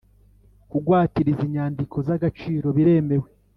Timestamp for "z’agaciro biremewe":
2.07-3.29